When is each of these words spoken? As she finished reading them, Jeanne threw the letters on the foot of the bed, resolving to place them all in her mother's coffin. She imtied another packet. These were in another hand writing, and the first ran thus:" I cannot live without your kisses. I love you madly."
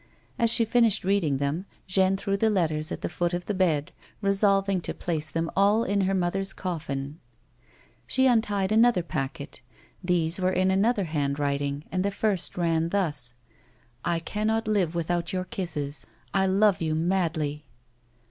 As 0.39 0.49
she 0.49 0.65
finished 0.65 1.03
reading 1.03 1.37
them, 1.37 1.67
Jeanne 1.85 2.17
threw 2.17 2.35
the 2.35 2.49
letters 2.49 2.91
on 2.91 2.97
the 3.01 3.07
foot 3.07 3.35
of 3.35 3.45
the 3.45 3.53
bed, 3.53 3.91
resolving 4.19 4.81
to 4.81 4.95
place 4.95 5.29
them 5.29 5.51
all 5.55 5.83
in 5.83 6.01
her 6.01 6.15
mother's 6.15 6.53
coffin. 6.53 7.19
She 8.07 8.23
imtied 8.25 8.71
another 8.71 9.03
packet. 9.03 9.61
These 10.03 10.39
were 10.39 10.49
in 10.49 10.71
another 10.71 11.03
hand 11.03 11.37
writing, 11.37 11.83
and 11.91 12.03
the 12.03 12.09
first 12.09 12.57
ran 12.57 12.89
thus:" 12.89 13.35
I 14.13 14.17
cannot 14.17 14.67
live 14.67 14.95
without 14.95 15.33
your 15.33 15.45
kisses. 15.45 16.07
I 16.33 16.47
love 16.47 16.81
you 16.81 16.95
madly." 16.95 17.63